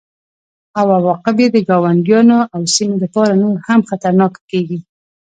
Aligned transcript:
او 0.79 0.87
عواقب 0.97 1.35
یې 1.43 1.47
د 1.51 1.57
ګاونډیانو 1.69 2.37
او 2.53 2.61
سیمې 2.75 2.97
لپاره 3.03 3.31
نور 3.43 3.55
هم 3.67 3.79
خطرناکه 3.89 4.41
کیږي 4.51 4.79